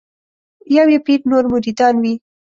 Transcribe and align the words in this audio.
یو 0.75 0.87
یې 0.93 0.99
پیر 1.05 1.19
نور 1.29 1.43
مریدان 1.51 1.95
وي 2.03 2.13